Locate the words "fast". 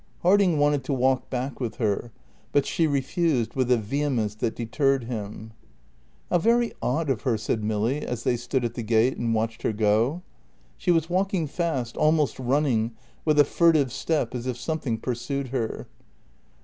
11.45-11.97